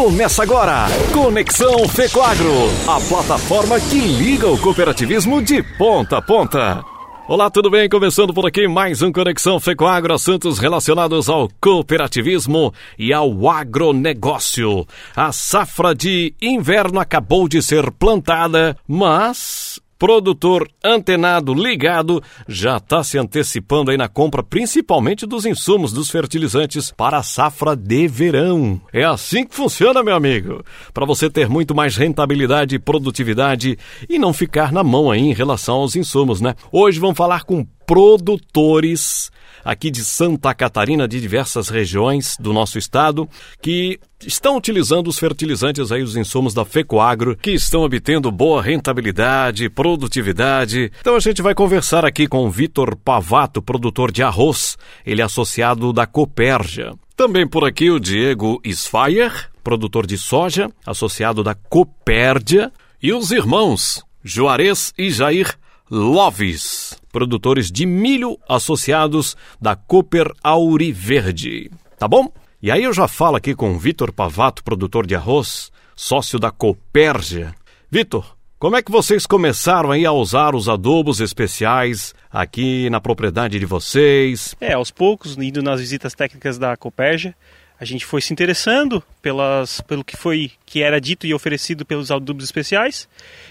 Começa 0.00 0.44
agora, 0.44 0.86
Conexão 1.12 1.86
Fecoagro, 1.86 2.54
a 2.88 2.98
plataforma 3.06 3.78
que 3.78 4.00
liga 4.00 4.48
o 4.48 4.58
cooperativismo 4.58 5.42
de 5.42 5.62
ponta 5.76 6.16
a 6.16 6.22
ponta. 6.22 6.82
Olá, 7.28 7.50
tudo 7.50 7.70
bem? 7.70 7.86
Começando 7.86 8.32
por 8.32 8.46
aqui 8.46 8.66
mais 8.66 9.02
um 9.02 9.12
Conexão 9.12 9.60
Fecoagro, 9.60 10.14
assuntos 10.14 10.58
relacionados 10.58 11.28
ao 11.28 11.50
cooperativismo 11.60 12.72
e 12.98 13.12
ao 13.12 13.46
agronegócio. 13.50 14.86
A 15.14 15.32
safra 15.32 15.94
de 15.94 16.32
inverno 16.40 16.98
acabou 16.98 17.46
de 17.46 17.60
ser 17.60 17.90
plantada, 17.90 18.78
mas 18.88 19.78
produtor 20.00 20.66
antenado, 20.82 21.52
ligado, 21.52 22.22
já 22.48 22.78
está 22.78 23.04
se 23.04 23.18
antecipando 23.18 23.90
aí 23.90 23.98
na 23.98 24.08
compra, 24.08 24.42
principalmente 24.42 25.26
dos 25.26 25.44
insumos 25.44 25.92
dos 25.92 26.08
fertilizantes 26.08 26.90
para 26.90 27.18
a 27.18 27.22
safra 27.22 27.76
de 27.76 28.08
verão. 28.08 28.80
É 28.94 29.04
assim 29.04 29.44
que 29.44 29.54
funciona, 29.54 30.02
meu 30.02 30.14
amigo. 30.16 30.64
Para 30.94 31.04
você 31.04 31.28
ter 31.28 31.50
muito 31.50 31.74
mais 31.74 31.98
rentabilidade 31.98 32.74
e 32.74 32.78
produtividade 32.78 33.78
e 34.08 34.18
não 34.18 34.32
ficar 34.32 34.72
na 34.72 34.82
mão 34.82 35.10
aí 35.10 35.20
em 35.20 35.34
relação 35.34 35.76
aos 35.76 35.94
insumos, 35.94 36.40
né? 36.40 36.54
Hoje 36.72 36.98
vamos 36.98 37.18
falar 37.18 37.44
com 37.44 37.62
produtores 37.86 39.30
aqui 39.64 39.90
de 39.90 40.04
Santa 40.04 40.54
Catarina, 40.54 41.06
de 41.06 41.20
diversas 41.20 41.68
regiões 41.68 42.36
do 42.38 42.52
nosso 42.52 42.78
estado, 42.78 43.28
que 43.60 43.98
estão 44.26 44.56
utilizando 44.56 45.08
os 45.08 45.18
fertilizantes 45.18 45.90
aí, 45.90 46.02
os 46.02 46.16
insumos 46.16 46.52
da 46.54 46.64
Fecoagro, 46.64 47.36
que 47.36 47.52
estão 47.52 47.82
obtendo 47.82 48.30
boa 48.30 48.62
rentabilidade, 48.62 49.70
produtividade. 49.70 50.92
Então 51.00 51.16
a 51.16 51.20
gente 51.20 51.42
vai 51.42 51.54
conversar 51.54 52.04
aqui 52.04 52.26
com 52.26 52.46
o 52.46 52.50
Vitor 52.50 52.96
Pavato, 52.96 53.62
produtor 53.62 54.12
de 54.12 54.22
arroz, 54.22 54.76
ele 55.04 55.22
é 55.22 55.24
associado 55.24 55.92
da 55.92 56.06
Coperja. 56.06 56.94
Também 57.16 57.46
por 57.46 57.64
aqui 57.64 57.90
o 57.90 58.00
Diego 58.00 58.60
Sfaier, 58.66 59.50
produtor 59.62 60.06
de 60.06 60.16
soja, 60.16 60.70
associado 60.86 61.42
da 61.42 61.54
Copérdia, 61.54 62.72
e 63.02 63.12
os 63.12 63.30
irmãos 63.30 64.04
Juarez 64.22 64.92
e 64.98 65.10
Jair 65.10 65.54
Loves, 65.90 66.99
produtores 67.12 67.70
de 67.70 67.86
milho 67.86 68.38
associados 68.48 69.36
da 69.60 69.76
Cooper 69.76 70.32
Auriverde. 70.42 71.70
Tá 71.98 72.08
bom? 72.08 72.32
E 72.62 72.70
aí 72.70 72.84
eu 72.84 72.92
já 72.92 73.08
falo 73.08 73.36
aqui 73.36 73.54
com 73.54 73.72
o 73.72 73.78
Vitor 73.78 74.12
Pavato, 74.12 74.62
produtor 74.62 75.06
de 75.06 75.14
arroz, 75.14 75.72
sócio 75.96 76.38
da 76.38 76.50
Copérgia. 76.50 77.54
Vitor, 77.90 78.36
como 78.58 78.76
é 78.76 78.82
que 78.82 78.90
vocês 78.90 79.26
começaram 79.26 79.90
aí 79.90 80.04
a 80.04 80.12
usar 80.12 80.54
os 80.54 80.68
adubos 80.68 81.20
especiais 81.20 82.14
aqui 82.30 82.90
na 82.90 83.00
propriedade 83.00 83.58
de 83.58 83.64
vocês? 83.64 84.54
É, 84.60 84.74
aos 84.74 84.90
poucos, 84.90 85.36
indo 85.38 85.62
nas 85.62 85.80
visitas 85.80 86.14
técnicas 86.14 86.58
da 86.58 86.76
Copérgia, 86.76 87.34
a 87.80 87.84
gente 87.86 88.04
foi 88.04 88.20
se 88.20 88.30
interessando 88.30 89.02
pelas, 89.22 89.80
pelo 89.80 90.04
que 90.04 90.14
foi 90.14 90.52
que 90.66 90.82
era 90.82 91.00
dito 91.00 91.26
e 91.26 91.32
oferecido 91.32 91.86
pelos 91.86 92.10
adubos 92.10 92.44
especiais 92.44 93.08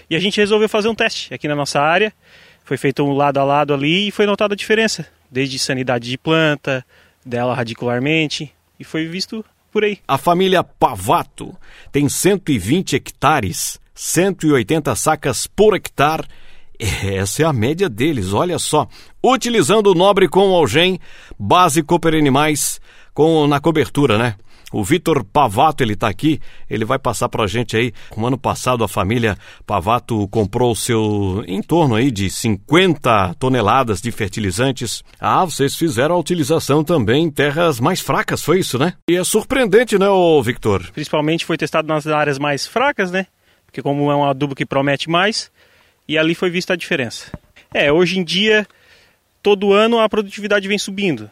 e 0.08 0.14
a 0.14 0.20
gente 0.20 0.36
resolveu 0.36 0.68
fazer 0.68 0.88
um 0.88 0.94
teste 0.94 1.34
aqui 1.34 1.48
na 1.48 1.56
nossa 1.56 1.80
área. 1.80 2.12
Foi 2.70 2.76
feito 2.76 3.02
um 3.02 3.10
lado 3.16 3.38
a 3.38 3.42
lado 3.42 3.74
ali 3.74 4.06
e 4.06 4.10
foi 4.12 4.26
notada 4.26 4.54
a 4.54 4.56
diferença, 4.56 5.04
desde 5.28 5.58
sanidade 5.58 6.08
de 6.08 6.16
planta, 6.16 6.86
dela 7.26 7.52
radicularmente, 7.52 8.54
e 8.78 8.84
foi 8.84 9.08
visto 9.08 9.44
por 9.72 9.82
aí. 9.82 9.98
A 10.06 10.16
família 10.16 10.62
Pavato 10.62 11.52
tem 11.90 12.08
120 12.08 12.94
hectares, 12.94 13.80
180 13.92 14.94
sacas 14.94 15.48
por 15.48 15.74
hectare. 15.74 16.28
Essa 16.78 17.42
é 17.42 17.44
a 17.44 17.52
média 17.52 17.88
deles, 17.88 18.32
olha 18.32 18.56
só. 18.56 18.86
Utilizando 19.20 19.88
o 19.88 19.94
nobre 19.96 20.28
com 20.28 20.54
algem, 20.54 21.00
base 21.36 21.82
Cooper 21.82 22.14
Animais, 22.14 22.80
com, 23.12 23.48
na 23.48 23.58
cobertura, 23.58 24.16
né? 24.16 24.36
O 24.72 24.84
Vitor 24.84 25.24
Pavato, 25.24 25.82
ele 25.82 25.94
está 25.94 26.08
aqui, 26.08 26.40
ele 26.68 26.84
vai 26.84 26.98
passar 26.98 27.28
para 27.28 27.44
a 27.44 27.46
gente 27.46 27.76
aí. 27.76 27.92
No 28.16 28.26
ano 28.26 28.38
passado, 28.38 28.84
a 28.84 28.88
família 28.88 29.36
Pavato 29.66 30.28
comprou 30.28 30.72
o 30.72 30.76
seu 30.76 31.42
em 31.46 31.60
torno 31.60 31.96
aí 31.96 32.10
de 32.10 32.30
50 32.30 33.34
toneladas 33.34 34.00
de 34.00 34.12
fertilizantes. 34.12 35.02
Ah, 35.18 35.44
vocês 35.44 35.74
fizeram 35.74 36.14
a 36.14 36.18
utilização 36.18 36.84
também 36.84 37.24
em 37.24 37.30
terras 37.30 37.80
mais 37.80 38.00
fracas, 38.00 38.42
foi 38.42 38.60
isso, 38.60 38.78
né? 38.78 38.94
E 39.08 39.16
é 39.16 39.24
surpreendente, 39.24 39.98
né, 39.98 40.08
ô 40.08 40.40
Victor? 40.42 40.90
Principalmente 40.92 41.44
foi 41.44 41.56
testado 41.56 41.88
nas 41.88 42.06
áreas 42.06 42.38
mais 42.38 42.66
fracas, 42.66 43.10
né? 43.10 43.26
Porque 43.66 43.82
como 43.82 44.10
é 44.10 44.16
um 44.16 44.24
adubo 44.24 44.54
que 44.54 44.66
promete 44.66 45.10
mais, 45.10 45.50
e 46.08 46.16
ali 46.16 46.34
foi 46.34 46.50
vista 46.50 46.74
a 46.74 46.76
diferença. 46.76 47.30
É, 47.72 47.92
hoje 47.92 48.18
em 48.18 48.24
dia, 48.24 48.66
todo 49.42 49.72
ano 49.72 49.98
a 49.98 50.08
produtividade 50.08 50.66
vem 50.66 50.78
subindo. 50.78 51.30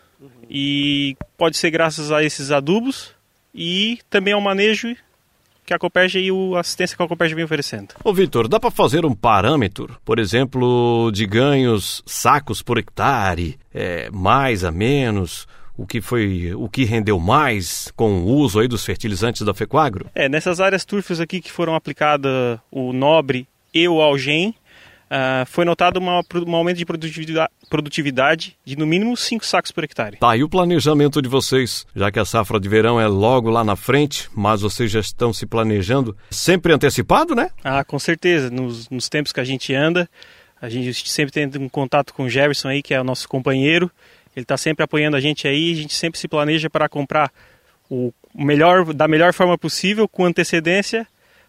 E 0.51 1.17
pode 1.37 1.57
ser 1.57 1.71
graças 1.71 2.11
a 2.11 2.25
esses 2.25 2.51
adubos 2.51 3.18
e 3.55 3.99
também 4.09 4.35
ao 4.35 4.41
manejo 4.41 4.95
que 5.65 5.75
a 5.75 5.79
Copérgia 5.79 6.19
e 6.19 6.31
a 6.57 6.61
assistência 6.61 6.97
que 6.97 7.03
a 7.03 7.07
Copérgia 7.07 7.37
vem 7.37 7.45
oferecendo. 7.45 7.89
Ô 8.03 8.13
Vitor, 8.15 8.49
dá 8.49 8.59
para 8.59 8.71
fazer 8.71 9.05
um 9.05 9.15
parâmetro, 9.15 9.99
por 10.03 10.19
exemplo, 10.19 11.11
de 11.13 11.27
ganhos 11.27 12.03
sacos 12.07 12.63
por 12.63 12.79
hectare, 12.79 13.59
é, 13.75 14.09
mais 14.11 14.65
a 14.65 14.71
menos, 14.71 15.47
o 15.77 15.87
que 15.87 16.01
foi, 16.01 16.55
o 16.55 16.69
que 16.71 16.85
rendeu 16.85 17.21
mais 17.21 17.93
com 17.95 18.23
o 18.23 18.27
uso 18.27 18.59
aí 18.59 18.67
dos 18.67 18.85
fertilizantes 18.85 19.43
da 19.43 19.53
Fecoagro? 19.53 20.07
É, 20.15 20.27
nessas 20.27 20.59
áreas 20.59 20.87
turfas 20.87 21.21
aqui 21.21 21.41
que 21.41 21.53
foram 21.53 21.75
aplicadas 21.75 22.59
o 22.71 22.93
Nobre 22.95 23.47
e 23.73 23.87
o 23.87 24.01
Algem, 24.01 24.55
Uh, 25.09 25.47
foi 25.47 25.65
notado 25.65 25.97
uma, 25.97 26.23
um 26.47 26.55
aumento 26.55 26.77
de 26.77 26.85
produtividade, 26.85 27.51
produtividade 27.71 28.59
de 28.63 28.77
no 28.77 28.87
mínimo 28.87 29.17
5 29.17 29.45
sacos 29.45 29.73
por 29.73 29.83
hectare. 29.83 30.19
Tá, 30.19 30.37
e 30.37 30.45
o 30.45 30.49
planejamento 30.49 31.23
de 31.23 31.29
vocês? 31.29 31.87
Já 31.97 32.11
que 32.11 32.19
a 32.19 32.27
safra 32.27 32.61
de 32.61 32.69
verão 32.69 33.01
é 33.01 33.07
logo 33.07 33.49
lá 33.49 33.65
na 33.65 33.75
frente, 33.75 34.29
mas 34.35 34.61
vocês 34.61 34.91
já 34.91 35.01
estão 35.01 35.33
se 35.33 35.47
planejando 35.47 36.15
sempre 36.31 36.75
antecipado, 36.75 37.35
né? 37.35 37.51
Ah, 37.65 37.83
com 37.85 37.99
certeza. 37.99 38.51
Nos, 38.51 38.91
nos 38.91 39.09
tempos 39.09 39.33
que 39.33 39.41
a 39.41 39.45
gente 39.45 39.75
anda, 39.75 40.09
a 40.61 40.69
gente 40.69 41.09
sempre 41.09 41.33
tem 41.33 41.51
um 41.59 41.71
contato 41.71 42.13
com 42.13 42.25
o 42.25 42.29
Jefferson 42.29 42.69
aí, 42.69 42.83
que 42.83 42.93
é 42.93 43.01
o 43.01 43.05
nosso 43.05 43.27
companheiro. 43.29 43.91
Ele 44.37 44.45
está 44.45 44.59
sempre 44.59 44.85
apoiando 44.85 45.17
a 45.17 45.21
gente 45.21 45.49
aí, 45.49 45.73
a 45.73 45.77
gente 45.77 45.95
sempre 45.95 46.21
se 46.21 46.29
planeja 46.29 46.69
para 46.69 46.87
comprar 46.87 47.33
o 47.91 48.13
melhor, 48.35 48.93
da 48.93 49.09
melhor 49.09 49.33
forma 49.33 49.57
possível, 49.57 50.07
com 50.07 50.27
antecedência 50.27 51.07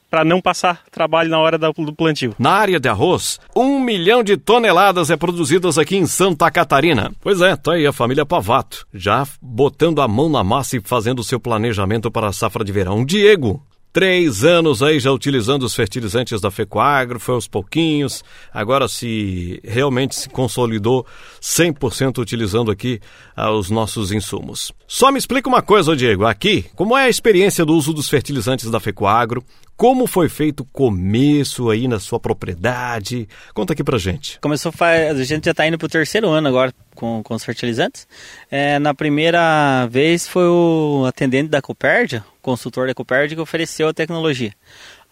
para 0.09 0.25
não 0.25 0.41
passar 0.41 0.83
trabalho 0.91 1.29
na 1.29 1.39
hora 1.39 1.57
do 1.57 1.95
plantio. 1.95 2.35
Na 2.39 2.51
área 2.51 2.79
de 2.79 2.89
arroz, 2.89 3.39
um 3.55 3.79
milhão 3.79 4.23
de 4.23 4.37
toneladas 4.37 5.09
é 5.09 5.17
produzidas 5.17 5.77
aqui 5.77 5.95
em 5.95 6.05
Santa 6.05 6.49
Catarina. 6.49 7.11
Pois 7.21 7.41
é, 7.41 7.55
tá 7.55 7.73
aí 7.73 7.85
a 7.85 7.93
família 7.93 8.25
Pavato, 8.25 8.87
já 8.93 9.25
botando 9.41 10.01
a 10.01 10.07
mão 10.07 10.29
na 10.29 10.43
massa 10.43 10.77
e 10.77 10.81
fazendo 10.81 11.19
o 11.19 11.23
seu 11.23 11.39
planejamento 11.39 12.09
para 12.09 12.27
a 12.27 12.33
safra 12.33 12.63
de 12.63 12.71
verão. 12.71 13.05
Diego, 13.05 13.61
Três 13.91 14.43
anos 14.43 14.83
aí 14.83 14.99
já 14.99 15.11
utilizando 15.11 15.63
os 15.63 15.73
fertilizantes 15.73 16.39
da 16.39 16.51
Fecoagro, 16.51 17.19
foi 17.19 17.33
aos 17.33 17.47
pouquinhos, 17.47 18.23
agora 18.53 18.87
se 18.87 19.59
realmente 19.63 20.15
se 20.15 20.29
consolidou 20.29 21.07
100% 21.41 22.19
utilizando 22.19 22.69
aqui 22.69 22.99
ah, 23.35 23.51
os 23.51 23.71
nossos 23.71 24.11
insumos. 24.11 24.71
Só 24.87 25.11
me 25.11 25.17
explica 25.17 25.49
uma 25.49 25.63
coisa, 25.63 25.95
Diego, 25.95 26.23
aqui, 26.23 26.65
como 26.75 26.95
é 26.95 27.05
a 27.05 27.09
experiência 27.09 27.65
do 27.65 27.73
uso 27.73 27.91
dos 27.91 28.07
fertilizantes 28.07 28.69
da 28.69 28.79
Fecoagro? 28.79 29.43
Como 29.79 30.07
foi 30.07 30.27
feito 30.27 30.59
o 30.59 30.65
começo 30.65 31.69
aí 31.69 31.87
na 31.87 32.01
sua 32.01 32.19
propriedade? 32.19 33.29
Conta 33.53 33.71
aqui 33.71 33.81
pra 33.81 33.97
gente. 33.97 34.37
Começou, 34.41 34.73
a 34.77 35.23
gente 35.23 35.45
já 35.45 35.51
está 35.51 35.65
indo 35.65 35.77
pro 35.77 35.87
terceiro 35.87 36.27
ano 36.27 36.49
agora 36.49 36.73
com, 36.93 37.23
com 37.23 37.33
os 37.33 37.45
fertilizantes. 37.45 38.05
É, 38.51 38.77
na 38.77 38.93
primeira 38.93 39.87
vez 39.89 40.27
foi 40.27 40.43
o 40.49 41.05
atendente 41.07 41.47
da 41.47 41.61
Copérdia, 41.61 42.25
consultor 42.41 42.87
da 42.87 42.93
Copérdia, 42.93 43.37
que 43.37 43.41
ofereceu 43.41 43.87
a 43.87 43.93
tecnologia. 43.93 44.53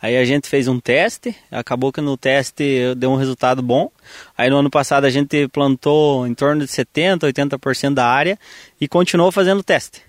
Aí 0.01 0.17
a 0.17 0.25
gente 0.25 0.49
fez 0.49 0.67
um 0.67 0.81
teste, 0.81 1.33
acabou 1.49 1.93
que 1.93 2.01
no 2.01 2.17
teste 2.17 2.93
deu 2.97 3.09
um 3.09 3.15
resultado 3.15 3.61
bom. 3.61 3.89
Aí 4.37 4.49
no 4.49 4.57
ano 4.57 4.69
passado 4.69 5.05
a 5.05 5.09
gente 5.09 5.47
plantou 5.47 6.27
em 6.27 6.33
torno 6.33 6.65
de 6.65 6.67
70%, 6.67 7.19
80% 7.19 7.93
da 7.93 8.05
área 8.05 8.37
e 8.81 8.85
continuou 8.85 9.31
fazendo 9.31 9.59
o 9.59 9.63
teste. 9.63 10.01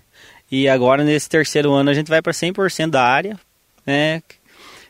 E 0.51 0.67
agora 0.67 1.01
nesse 1.05 1.29
terceiro 1.29 1.71
ano 1.71 1.89
a 1.89 1.93
gente 1.93 2.09
vai 2.09 2.21
para 2.21 2.33
100% 2.33 2.89
da 2.89 3.01
área, 3.01 3.39
né, 3.85 4.21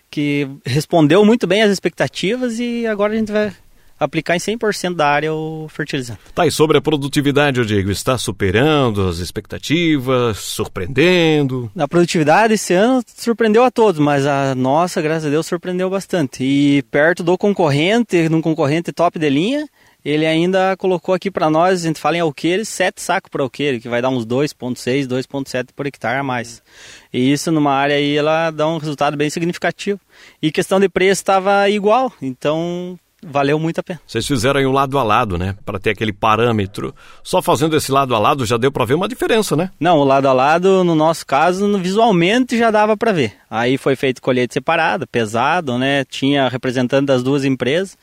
que 0.10 0.48
respondeu 0.66 1.24
muito 1.24 1.46
bem 1.46 1.62
às 1.62 1.72
expectativas 1.72 2.60
e 2.60 2.86
agora 2.88 3.14
a 3.14 3.18
gente 3.18 3.32
vai 3.32 3.52
aplicar 4.00 4.36
em 4.36 4.40
100% 4.40 4.96
da 4.96 5.08
área 5.08 5.34
o 5.34 5.68
fertilizante. 5.70 6.20
Tá, 6.34 6.48
e 6.48 6.52
sobre 6.52 6.78
a 6.78 6.82
produtividade, 6.82 7.60
eu 7.60 7.66
digo, 7.66 7.92
está 7.92 8.18
superando 8.18 9.08
as 9.08 9.18
expectativas, 9.18 10.38
surpreendendo? 10.38 11.70
A 11.78 11.88
produtividade 11.88 12.54
esse 12.54 12.74
ano 12.74 13.04
surpreendeu 13.06 13.64
a 13.64 13.70
todos, 13.70 14.00
mas 14.00 14.26
a 14.26 14.56
nossa, 14.56 15.02
graças 15.02 15.26
a 15.26 15.30
Deus, 15.30 15.46
surpreendeu 15.46 15.90
bastante. 15.90 16.44
E 16.44 16.82
perto 16.84 17.24
do 17.24 17.38
concorrente, 17.38 18.30
num 18.30 18.42
concorrente 18.42 18.94
top 18.94 19.20
de 19.20 19.30
linha, 19.30 19.68
ele 20.04 20.26
ainda 20.26 20.76
colocou 20.78 21.14
aqui 21.14 21.30
para 21.30 21.50
nós, 21.50 21.84
a 21.84 21.88
gente 21.88 22.00
fala 22.00 22.18
em 22.18 22.22
alqueire, 22.22 22.64
7 22.64 23.02
sacos 23.02 23.30
para 23.30 23.44
alqueire, 23.44 23.80
que 23.80 23.90
vai 23.90 24.02
dar 24.02 24.10
uns 24.10 24.26
2,6, 24.26 25.06
2,7 25.08 25.70
por 25.76 25.86
hectare 25.86 26.20
a 26.20 26.24
mais. 26.24 26.64
E 27.12 27.32
isso 27.32 27.52
numa 27.52 27.74
área 27.74 27.96
aí, 27.96 28.16
ela 28.16 28.52
dá 28.52 28.68
um 28.68 28.78
resultado 28.78 29.18
bem 29.18 29.30
significativo. 29.30 30.00
E 30.42 30.52
questão 30.52 30.80
de 30.80 30.88
preço 30.88 31.22
estava 31.22 31.70
igual, 31.70 32.12
então 32.22 32.98
valeu 33.26 33.60
muito 33.60 33.80
a 33.80 33.84
pena. 33.84 34.00
Vocês 34.06 34.26
fizeram 34.26 34.60
aí 34.60 34.66
um 34.66 34.72
lado 34.72 34.98
a 34.98 35.04
lado, 35.04 35.38
né? 35.38 35.56
Para 35.66 35.80
ter 35.80 35.92
aquele 35.92 36.14
parâmetro. 36.14 36.94
Só 37.24 37.42
fazendo 37.42 37.76
esse 37.76 37.92
lado 37.92 38.16
a 38.16 38.20
lado 38.20 38.46
já 38.46 38.58
deu 38.58 38.72
para 38.72 38.86
ver 38.86 38.94
uma 38.94 39.08
diferença, 39.08 39.56
né? 39.56 39.72
Não, 39.80 39.98
o 39.98 40.04
lado 40.04 40.28
a 40.28 40.34
lado, 40.34 40.84
no 40.84 40.96
nosso 40.96 41.26
caso, 41.26 41.78
visualmente 41.78 42.58
já 42.58 42.72
dava 42.72 42.96
para 42.96 43.12
ver. 43.12 43.34
Aí 43.50 43.78
foi 43.78 43.96
feito 43.96 44.22
colheita 44.22 44.54
separada, 44.54 45.08
pesado, 45.08 45.78
né? 45.78 46.04
Tinha 46.06 46.48
representante 46.48 47.06
das 47.06 47.24
duas 47.24 47.46
empresas 47.46 47.98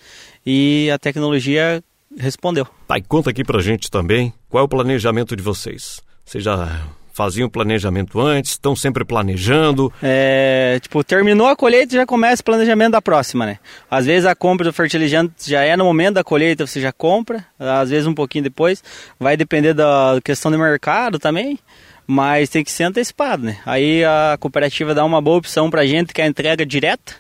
e 0.45 0.91
a 0.93 0.99
tecnologia 0.99 1.83
respondeu. 2.17 2.67
Tá, 2.87 2.99
e 2.99 3.03
conta 3.03 3.31
aqui 3.31 3.45
pra 3.45 3.61
gente 3.61 3.91
também 3.91 4.33
qual 4.49 4.63
é 4.63 4.65
o 4.65 4.69
planejamento 4.69 5.37
de 5.37 5.43
vocês. 5.43 6.01
Vocês 6.25 6.43
já 6.43 6.83
faziam 7.17 7.49
planejamento 7.49 8.21
antes, 8.21 8.53
estão 8.53 8.77
sempre 8.77 9.03
planejando? 9.03 9.91
É, 10.03 10.79
tipo, 10.83 11.03
terminou 11.03 11.47
a 11.47 11.57
colheita 11.57 11.97
já 11.97 12.05
começa 12.05 12.43
o 12.43 12.45
planejamento 12.45 12.93
da 12.93 13.01
próxima, 13.01 13.47
né? 13.47 13.59
Às 13.91 14.05
vezes 14.05 14.27
a 14.27 14.35
compra 14.35 14.67
do 14.67 14.73
fertilizante 14.73 15.33
já 15.51 15.63
é 15.63 15.75
no 15.79 15.85
momento 15.87 16.17
da 16.17 16.25
colheita, 16.25 16.67
você 16.67 16.79
já 16.79 16.93
compra, 16.93 17.43
às 17.59 17.89
vezes 17.89 18.07
um 18.07 18.13
pouquinho 18.13 18.45
depois, 18.45 18.85
vai 19.19 19.35
depender 19.35 19.73
da 19.73 20.21
questão 20.23 20.51
de 20.51 20.59
mercado 20.59 21.19
também, 21.19 21.59
mas 22.07 22.51
tem 22.51 22.63
que 22.63 22.71
ser 22.71 22.85
antecipado, 22.85 23.43
né? 23.43 23.57
Aí 23.65 24.05
a 24.05 24.37
cooperativa 24.39 24.95
dá 24.95 25.03
uma 25.03 25.23
boa 25.23 25.39
opção 25.39 25.71
pra 25.71 25.87
gente 25.87 26.13
que 26.13 26.21
é 26.21 26.25
a 26.25 26.29
entrega 26.29 26.67
direta, 26.67 27.15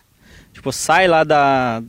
tipo, 0.52 0.70
sai 0.72 1.08
lá 1.08 1.24
da 1.24 1.82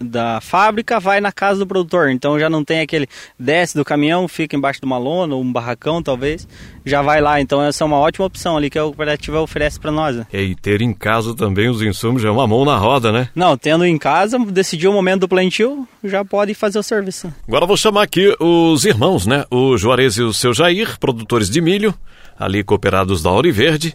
da 0.00 0.40
fábrica 0.40 0.98
vai 0.98 1.20
na 1.20 1.32
casa 1.32 1.60
do 1.60 1.66
produtor. 1.66 2.10
Então 2.10 2.38
já 2.38 2.50
não 2.50 2.64
tem 2.64 2.80
aquele 2.80 3.08
desce 3.38 3.76
do 3.76 3.84
caminhão, 3.84 4.26
fica 4.28 4.56
embaixo 4.56 4.80
de 4.80 4.86
uma 4.86 4.98
lona 4.98 5.34
ou 5.34 5.42
um 5.42 5.52
barracão 5.52 6.02
talvez, 6.02 6.46
já 6.84 7.02
vai 7.02 7.20
lá. 7.20 7.40
Então 7.40 7.62
essa 7.62 7.84
é 7.84 7.86
uma 7.86 7.98
ótima 7.98 8.26
opção 8.26 8.56
ali 8.56 8.70
que 8.70 8.78
a 8.78 8.82
cooperativa 8.82 9.40
oferece 9.40 9.78
para 9.78 9.90
nós. 9.90 10.16
Né? 10.16 10.26
E 10.32 10.54
ter 10.54 10.82
em 10.82 10.92
casa 10.92 11.34
também 11.34 11.68
os 11.68 11.82
insumos 11.82 12.22
já 12.22 12.28
é 12.28 12.32
uma 12.32 12.46
mão 12.46 12.64
na 12.64 12.76
roda, 12.76 13.12
né? 13.12 13.28
Não, 13.34 13.56
tendo 13.56 13.84
em 13.84 13.98
casa, 13.98 14.38
decidiu 14.38 14.90
o 14.90 14.94
momento 14.94 15.20
do 15.20 15.28
plantio, 15.28 15.86
já 16.02 16.24
pode 16.24 16.54
fazer 16.54 16.78
o 16.78 16.82
serviço. 16.82 17.32
Agora 17.46 17.66
vou 17.66 17.76
chamar 17.76 18.02
aqui 18.02 18.34
os 18.38 18.84
irmãos, 18.84 19.26
né? 19.26 19.44
O 19.50 19.76
Juarez 19.76 20.16
e 20.16 20.22
o 20.22 20.32
seu 20.32 20.52
Jair, 20.52 20.98
produtores 20.98 21.48
de 21.48 21.60
milho, 21.60 21.94
ali 22.38 22.62
cooperados 22.62 23.22
da 23.22 23.30
Verde 23.52 23.94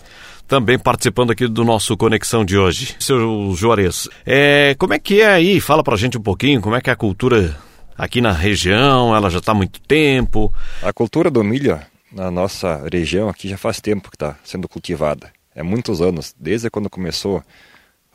também 0.49 0.79
participando 0.79 1.29
aqui 1.29 1.47
do 1.47 1.63
nosso 1.63 1.95
Conexão 1.95 2.43
de 2.43 2.57
hoje. 2.57 2.95
Seu 2.99 3.53
Juarez, 3.55 4.09
é, 4.25 4.75
como 4.79 4.95
é 4.95 4.99
que 4.99 5.21
é 5.21 5.27
aí? 5.27 5.61
Fala 5.61 5.83
pra 5.83 5.95
gente 5.95 6.17
um 6.17 6.21
pouquinho, 6.21 6.59
como 6.59 6.75
é 6.75 6.81
que 6.81 6.89
é 6.89 6.93
a 6.93 6.95
cultura 6.95 7.55
aqui 7.95 8.19
na 8.19 8.31
região? 8.31 9.15
Ela 9.15 9.29
já 9.29 9.37
está 9.37 9.51
há 9.51 9.55
muito 9.55 9.79
tempo? 9.79 10.51
A 10.81 10.91
cultura 10.91 11.29
do 11.29 11.43
milho 11.43 11.79
na 12.11 12.31
nossa 12.31 12.83
região 12.91 13.29
aqui 13.29 13.47
já 13.47 13.59
faz 13.59 13.79
tempo 13.79 14.09
que 14.09 14.15
está 14.15 14.35
sendo 14.43 14.67
cultivada. 14.67 15.31
É 15.53 15.61
muitos 15.61 16.01
anos, 16.01 16.33
desde 16.37 16.67
quando 16.71 16.89
começou, 16.89 17.43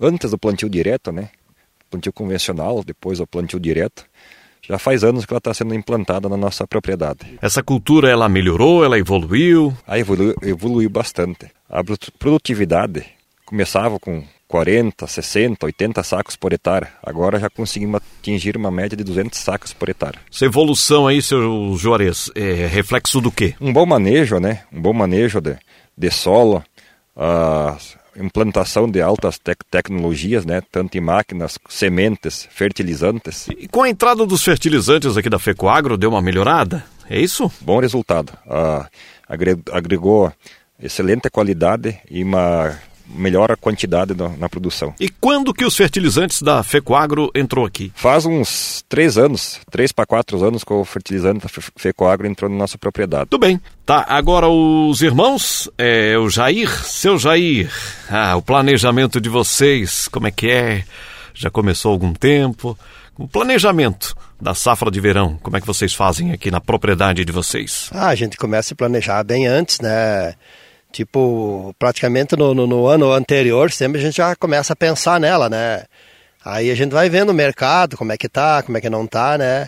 antes 0.00 0.32
do 0.32 0.38
plantio 0.38 0.68
direto, 0.68 1.12
né? 1.12 1.30
Plantio 1.88 2.12
convencional, 2.12 2.82
depois 2.82 3.20
o 3.20 3.26
plantio 3.28 3.60
direto. 3.60 4.04
Já 4.68 4.78
faz 4.78 5.04
anos 5.04 5.26
que 5.26 5.32
ela 5.32 5.38
está 5.38 5.52
sendo 5.52 5.74
implantada 5.74 6.28
na 6.28 6.36
nossa 6.36 6.66
propriedade. 6.66 7.38
Essa 7.40 7.62
cultura, 7.62 8.10
ela 8.10 8.28
melhorou, 8.28 8.84
ela 8.84 8.98
evoluiu? 8.98 9.76
Ah, 9.86 9.98
evoluiu, 9.98 10.34
evoluiu 10.42 10.88
bastante. 10.88 11.50
A 11.68 11.82
produtividade 12.18 13.04
começava 13.44 13.98
com 14.00 14.24
40, 14.48 15.06
60, 15.06 15.66
80 15.66 16.02
sacos 16.02 16.36
por 16.36 16.52
hectare. 16.52 16.86
Agora 17.02 17.38
já 17.40 17.50
conseguimos 17.50 18.00
atingir 18.20 18.56
uma 18.56 18.70
média 18.70 18.96
de 18.96 19.02
200 19.02 19.38
sacos 19.38 19.72
por 19.72 19.88
hectare. 19.88 20.18
Essa 20.32 20.44
evolução 20.44 21.06
aí, 21.06 21.20
seu 21.20 21.74
Juarez, 21.76 22.30
é 22.34 22.66
reflexo 22.66 23.20
do 23.20 23.32
quê? 23.32 23.54
Um 23.60 23.72
bom 23.72 23.84
manejo, 23.84 24.38
né? 24.38 24.62
Um 24.72 24.80
bom 24.80 24.92
manejo 24.92 25.40
de, 25.40 25.56
de 25.96 26.10
solo, 26.10 26.62
implantação 28.16 28.90
de 28.90 29.00
altas 29.00 29.38
tec 29.38 29.58
tecnologias, 29.70 30.44
né, 30.44 30.62
tanto 30.70 30.96
em 30.96 31.00
máquinas, 31.00 31.58
sementes, 31.68 32.48
fertilizantes. 32.50 33.48
E 33.48 33.68
com 33.68 33.82
a 33.82 33.88
entrada 33.88 34.24
dos 34.26 34.42
fertilizantes 34.42 35.16
aqui 35.16 35.28
da 35.28 35.38
Fecoagro, 35.38 35.96
deu 35.96 36.10
uma 36.10 36.22
melhorada? 36.22 36.84
É 37.08 37.20
isso? 37.20 37.50
Bom 37.60 37.80
resultado. 37.80 38.32
Ah, 38.48 38.88
agregou 39.72 40.32
excelente 40.82 41.30
qualidade 41.30 41.98
e 42.10 42.22
uma 42.22 42.78
melhora 43.06 43.54
a 43.54 43.56
quantidade 43.56 44.14
na, 44.14 44.30
na, 44.30 44.48
produção. 44.48 44.94
E 44.98 45.08
quando 45.08 45.52
que 45.52 45.64
os 45.64 45.76
fertilizantes 45.76 46.42
da 46.42 46.62
Fecoagro 46.62 47.30
entrou 47.34 47.66
aqui? 47.66 47.92
Faz 47.94 48.24
uns 48.24 48.84
três 48.88 49.18
anos, 49.18 49.60
três 49.70 49.92
para 49.92 50.06
quatro 50.06 50.42
anos 50.44 50.64
que 50.64 50.72
o 50.72 50.84
fertilizante 50.84 51.40
da 51.40 51.48
Fecoagro 51.76 52.26
entrou 52.26 52.50
na 52.50 52.56
nossa 52.56 52.78
propriedade. 52.78 53.30
Tudo 53.30 53.40
bem. 53.40 53.60
Tá, 53.84 54.04
agora 54.08 54.48
os 54.48 55.02
irmãos, 55.02 55.70
é, 55.76 56.16
o 56.18 56.28
Jair, 56.30 56.70
seu 56.84 57.18
Jair, 57.18 57.70
ah, 58.08 58.36
o 58.36 58.42
planejamento 58.42 59.20
de 59.20 59.28
vocês, 59.28 60.08
como 60.08 60.26
é 60.26 60.30
que 60.30 60.50
é? 60.50 60.84
Já 61.34 61.50
começou 61.50 61.90
há 61.90 61.94
algum 61.94 62.14
tempo? 62.14 62.78
O 63.18 63.28
planejamento 63.28 64.14
da 64.40 64.54
safra 64.54 64.90
de 64.90 65.00
verão, 65.00 65.38
como 65.42 65.56
é 65.56 65.60
que 65.60 65.66
vocês 65.66 65.94
fazem 65.94 66.32
aqui 66.32 66.50
na 66.50 66.60
propriedade 66.60 67.24
de 67.24 67.32
vocês? 67.32 67.88
Ah, 67.92 68.08
a 68.08 68.14
gente 68.14 68.36
começa 68.36 68.74
a 68.74 68.76
planejar 68.76 69.22
bem 69.22 69.46
antes, 69.46 69.80
né? 69.80 70.34
Tipo, 70.94 71.74
praticamente 71.76 72.36
no, 72.36 72.54
no, 72.54 72.68
no, 72.68 72.86
ano 72.86 73.10
anterior, 73.10 73.72
sempre 73.72 74.00
a 74.00 74.04
gente 74.04 74.18
já 74.18 74.36
começa 74.36 74.74
a 74.74 74.76
pensar 74.76 75.18
nela, 75.18 75.50
né? 75.50 75.82
Aí 76.44 76.70
a 76.70 76.74
gente 76.76 76.92
vai 76.92 77.10
vendo 77.10 77.30
o 77.30 77.34
mercado, 77.34 77.96
como 77.96 78.12
é 78.12 78.16
que 78.16 78.28
tá, 78.28 78.62
como 78.62 78.78
é 78.78 78.80
que 78.80 78.88
não 78.88 79.04
tá, 79.04 79.36
né? 79.36 79.66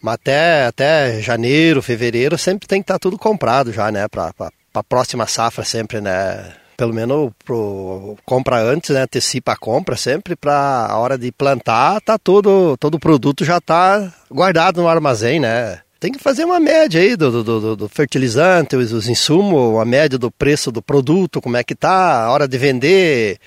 Mas 0.00 0.14
até, 0.14 0.66
até 0.66 1.20
janeiro, 1.20 1.82
fevereiro, 1.82 2.38
sempre 2.38 2.68
tem 2.68 2.80
que 2.80 2.84
estar 2.84 2.94
tá 2.94 2.98
tudo 3.00 3.18
comprado 3.18 3.72
já, 3.72 3.90
né? 3.90 4.06
Pra, 4.06 4.32
pra, 4.32 4.52
pra 4.72 4.84
próxima 4.84 5.26
safra 5.26 5.64
sempre, 5.64 6.00
né? 6.00 6.52
Pelo 6.76 6.94
menos 6.94 7.32
pro, 7.44 8.16
compra 8.24 8.58
antes, 8.60 8.90
né? 8.90 9.02
Antecipa 9.02 9.54
a 9.54 9.56
compra 9.56 9.96
sempre 9.96 10.36
para 10.36 10.86
a 10.88 10.96
hora 10.96 11.18
de 11.18 11.32
plantar, 11.32 12.00
tá 12.02 12.16
todo, 12.16 12.76
todo 12.76 12.94
o 12.94 13.00
produto 13.00 13.44
já 13.44 13.60
tá 13.60 14.12
guardado 14.30 14.80
no 14.80 14.86
armazém, 14.86 15.40
né? 15.40 15.80
Tem 16.02 16.10
que 16.10 16.18
fazer 16.18 16.44
uma 16.44 16.58
média 16.58 17.00
aí 17.00 17.14
do, 17.14 17.30
do, 17.30 17.60
do, 17.60 17.76
do 17.76 17.88
fertilizante, 17.88 18.74
os, 18.74 18.90
os 18.90 19.08
insumos, 19.08 19.78
a 19.80 19.84
média 19.84 20.18
do 20.18 20.32
preço 20.32 20.72
do 20.72 20.82
produto, 20.82 21.40
como 21.40 21.56
é 21.56 21.62
que 21.62 21.76
tá, 21.76 22.24
a 22.24 22.32
hora 22.32 22.48
de 22.48 22.58
vender 22.58 23.38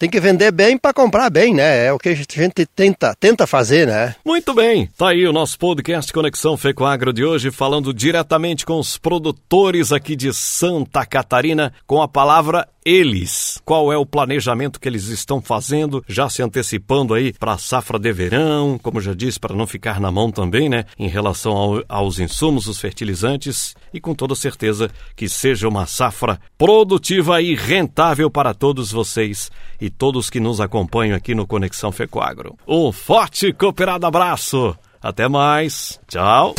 tem 0.00 0.10
que 0.10 0.18
vender 0.18 0.50
bem 0.50 0.76
para 0.76 0.92
comprar 0.92 1.30
bem, 1.30 1.54
né? 1.54 1.86
É 1.86 1.92
o 1.92 1.98
que 2.00 2.08
a 2.08 2.14
gente 2.16 2.66
tenta, 2.74 3.14
tenta 3.14 3.46
fazer, 3.46 3.86
né? 3.86 4.16
Muito 4.26 4.52
bem. 4.52 4.88
Tá 4.98 5.10
aí 5.10 5.24
o 5.28 5.32
nosso 5.32 5.56
podcast 5.56 6.12
Conexão 6.12 6.56
Fecoagro 6.56 7.12
de 7.12 7.24
hoje, 7.24 7.52
falando 7.52 7.94
diretamente 7.94 8.66
com 8.66 8.80
os 8.80 8.98
produtores 8.98 9.92
aqui 9.92 10.16
de 10.16 10.34
Santa 10.34 11.06
Catarina, 11.06 11.72
com 11.86 12.02
a 12.02 12.08
palavra 12.08 12.66
eles. 12.84 13.60
Qual 13.64 13.92
é 13.92 13.96
o 13.96 14.06
planejamento 14.06 14.80
que 14.80 14.88
eles 14.88 15.08
estão 15.08 15.40
fazendo, 15.40 16.04
já 16.08 16.28
se 16.28 16.42
antecipando 16.42 17.14
aí 17.14 17.32
para 17.32 17.52
a 17.52 17.58
safra 17.58 17.98
de 17.98 18.12
verão, 18.12 18.78
como 18.82 19.00
já 19.00 19.14
disse, 19.14 19.38
para 19.38 19.54
não 19.54 19.66
ficar 19.66 20.00
na 20.00 20.10
mão 20.10 20.30
também, 20.30 20.68
né, 20.68 20.84
em 20.98 21.08
relação 21.08 21.52
ao, 21.52 21.82
aos 21.88 22.18
insumos, 22.18 22.66
os 22.66 22.80
fertilizantes, 22.80 23.74
e 23.92 24.00
com 24.00 24.14
toda 24.14 24.34
certeza 24.34 24.90
que 25.16 25.28
seja 25.28 25.68
uma 25.68 25.86
safra 25.86 26.40
produtiva 26.56 27.40
e 27.40 27.54
rentável 27.54 28.30
para 28.30 28.54
todos 28.54 28.90
vocês 28.90 29.50
e 29.80 29.90
todos 29.90 30.30
que 30.30 30.40
nos 30.40 30.60
acompanham 30.60 31.16
aqui 31.16 31.34
no 31.34 31.46
Conexão 31.46 31.92
Fecoagro. 31.92 32.56
Um 32.66 32.92
forte 32.92 33.52
cooperado 33.52 34.06
abraço. 34.06 34.76
Até 35.02 35.28
mais. 35.28 35.98
Tchau. 36.06 36.54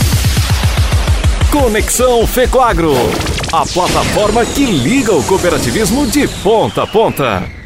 Conexão 1.53 2.25
Fecoagro, 2.25 2.95
a 3.51 3.63
plataforma 3.63 4.43
que 4.43 4.65
liga 4.65 5.13
o 5.13 5.23
cooperativismo 5.23 6.07
de 6.07 6.27
ponta 6.27 6.81
a 6.81 6.87
ponta. 6.87 7.62